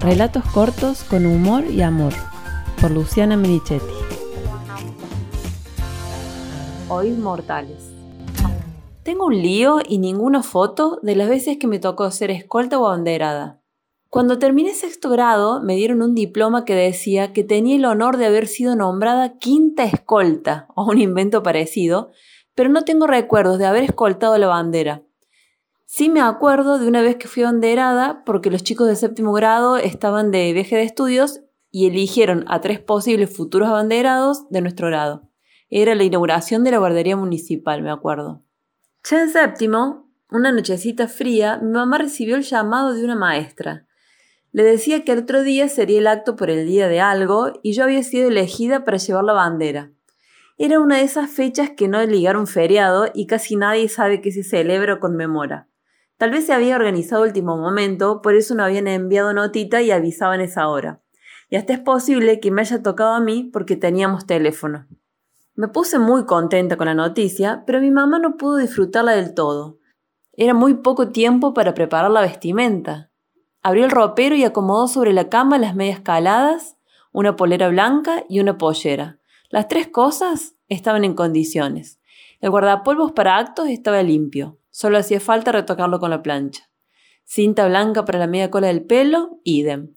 [0.00, 2.14] Relatos cortos con humor y amor,
[2.80, 3.84] por Luciana Merichetti.
[6.88, 7.92] Hoy mortales.
[9.02, 12.86] Tengo un lío y ninguna foto de las veces que me tocó ser escolta o
[12.86, 13.60] abanderada.
[14.08, 18.24] Cuando terminé sexto grado, me dieron un diploma que decía que tenía el honor de
[18.24, 22.10] haber sido nombrada quinta escolta, o un invento parecido,
[22.54, 25.02] pero no tengo recuerdos de haber escoltado la bandera.
[25.92, 29.76] Sí me acuerdo de una vez que fui banderada porque los chicos de séptimo grado
[29.76, 31.40] estaban de viaje de estudios
[31.72, 35.28] y eligieron a tres posibles futuros abanderados de nuestro grado.
[35.68, 38.44] Era la inauguración de la guardería municipal, me acuerdo.
[39.02, 43.88] Ya en séptimo, una nochecita fría, mi mamá recibió el llamado de una maestra.
[44.52, 47.72] Le decía que el otro día sería el acto por el día de algo y
[47.72, 49.90] yo había sido elegida para llevar la bandera.
[50.56, 54.44] Era una de esas fechas que no ligaron feriado y casi nadie sabe que se
[54.44, 55.66] celebra o conmemora.
[56.20, 60.42] Tal vez se había organizado último momento, por eso no habían enviado notita y avisaban
[60.42, 61.00] esa hora.
[61.48, 64.86] Y hasta es posible que me haya tocado a mí porque teníamos teléfono.
[65.54, 69.78] Me puse muy contenta con la noticia, pero mi mamá no pudo disfrutarla del todo.
[70.34, 73.10] Era muy poco tiempo para preparar la vestimenta.
[73.62, 76.76] Abrió el ropero y acomodó sobre la cama las medias caladas,
[77.12, 79.18] una polera blanca y una pollera.
[79.48, 81.98] Las tres cosas estaban en condiciones.
[82.42, 84.59] El guardapolvos para actos estaba limpio.
[84.70, 86.70] Solo hacía falta retocarlo con la plancha.
[87.24, 89.94] Cinta blanca para la media cola del pelo, idem.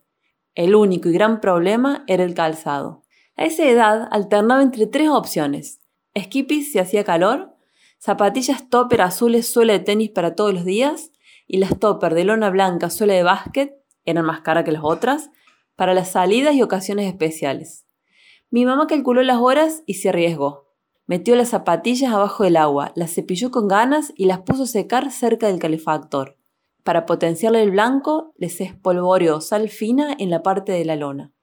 [0.56, 3.04] El único y gran problema era el calzado.
[3.36, 5.80] A esa edad alternaba entre tres opciones.
[6.18, 7.56] Skippies si hacía calor,
[7.98, 11.12] zapatillas topper azules suela de tenis para todos los días
[11.48, 15.32] y las topper de lona blanca suela de básquet, eran más caras que las otras,
[15.76, 17.86] para las salidas y ocasiones especiales.
[18.52, 20.63] Mi mamá calculó las horas y se arriesgó.
[21.06, 25.12] Metió las zapatillas abajo del agua, las cepilló con ganas y las puso a secar
[25.12, 26.38] cerca del calefactor.
[26.84, 31.34] Para potenciarle el blanco, les espolvoreó sal fina en la parte de la lona.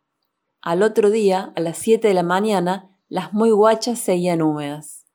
[0.63, 5.07] Al otro día, a las 7 de la mañana, las muy guachas seguían húmedas.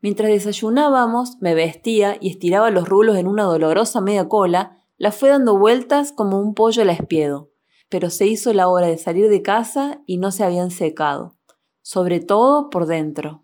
[0.00, 5.30] Mientras desayunábamos, me vestía y estiraba los rulos en una dolorosa media cola, las fue
[5.30, 7.50] dando vueltas como un pollo al espiedo,
[7.88, 11.36] pero se hizo la hora de salir de casa y no se habían secado,
[11.82, 13.43] sobre todo por dentro.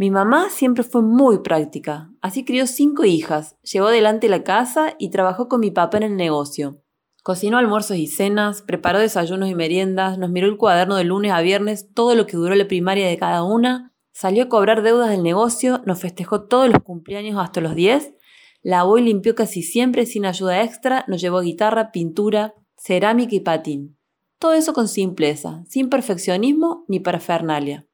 [0.00, 5.10] Mi mamá siempre fue muy práctica, así crió cinco hijas, llevó adelante la casa y
[5.10, 6.84] trabajó con mi papá en el negocio.
[7.24, 11.40] Cocinó almuerzos y cenas, preparó desayunos y meriendas, nos miró el cuaderno de lunes a
[11.40, 15.24] viernes, todo lo que duró la primaria de cada una, salió a cobrar deudas del
[15.24, 18.14] negocio, nos festejó todos los cumpleaños hasta los 10,
[18.62, 23.98] lavó y limpió casi siempre sin ayuda extra, nos llevó guitarra, pintura, cerámica y patín.
[24.38, 27.87] Todo eso con simpleza, sin perfeccionismo ni parafernalia.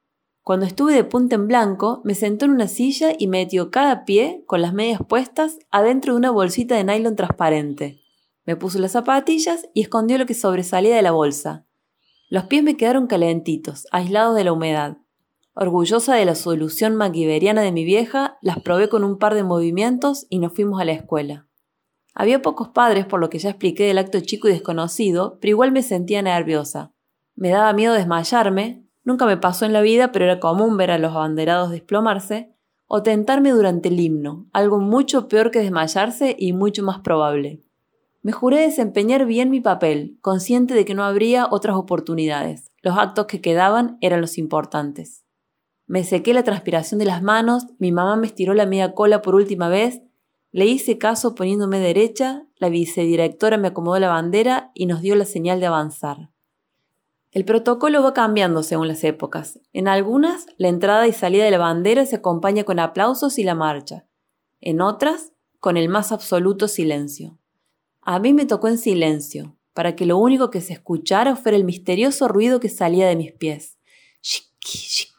[0.45, 4.43] Cuando estuve de punta en blanco, me sentó en una silla y metió cada pie,
[4.45, 8.03] con las medias puestas, adentro de una bolsita de nylon transparente.
[8.45, 11.65] Me puso las zapatillas y escondió lo que sobresalía de la bolsa.
[12.29, 14.99] Los pies me quedaron calentitos, aislados de la humedad.
[15.55, 20.27] Orgullosa de la solución maquiveriana de mi vieja, las probé con un par de movimientos
[20.29, 21.47] y nos fuimos a la escuela.
[22.13, 25.71] Había pocos padres, por lo que ya expliqué del acto chico y desconocido, pero igual
[25.71, 26.93] me sentía nerviosa.
[27.33, 30.97] Me daba miedo desmayarme, Nunca me pasó en la vida, pero era común ver a
[30.97, 32.51] los abanderados desplomarse,
[32.87, 37.63] o tentarme durante el himno, algo mucho peor que desmayarse y mucho más probable.
[38.21, 42.71] Me juré desempeñar bien mi papel, consciente de que no habría otras oportunidades.
[42.81, 45.23] Los actos que quedaban eran los importantes.
[45.87, 49.35] Me sequé la transpiración de las manos, mi mamá me estiró la media cola por
[49.35, 50.01] última vez,
[50.51, 55.25] le hice caso poniéndome derecha, la vicedirectora me acomodó la bandera y nos dio la
[55.25, 56.29] señal de avanzar.
[57.35, 59.59] El protocolo va cambiando según las épocas.
[59.73, 63.53] En algunas, la entrada y salida de la bandera se acompaña con aplausos y la
[63.53, 64.07] marcha.
[64.61, 67.37] En otras, con el más absoluto silencio.
[67.99, 71.65] A mí me tocó en silencio, para que lo único que se escuchara fuera el
[71.65, 73.79] misterioso ruido que salía de mis pies.
[74.21, 75.09] Shiki,